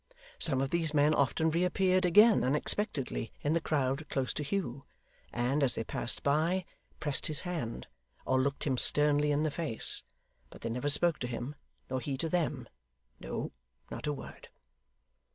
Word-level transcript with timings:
Some 0.39 0.61
of 0.61 0.71
these 0.71 0.95
men 0.95 1.13
often 1.13 1.51
reappeared 1.51 2.05
again 2.05 2.43
unexpectedly 2.43 3.31
in 3.43 3.53
the 3.53 3.61
crowd 3.61 4.09
close 4.09 4.33
to 4.33 4.41
Hugh, 4.41 4.83
and, 5.31 5.61
as 5.61 5.75
they 5.75 5.83
passed 5.83 6.23
by, 6.23 6.65
pressed 6.99 7.27
his 7.27 7.41
hand, 7.41 7.85
or 8.25 8.41
looked 8.41 8.63
him 8.63 8.79
sternly 8.79 9.29
in 9.31 9.43
the 9.43 9.51
face; 9.51 10.01
but 10.49 10.61
they 10.61 10.69
never 10.71 10.89
spoke 10.89 11.19
to 11.19 11.27
him, 11.27 11.53
nor 11.87 11.99
he 11.99 12.17
to 12.17 12.29
them; 12.29 12.67
no, 13.19 13.51
not 13.91 14.07
a 14.07 14.13
word. 14.13 14.47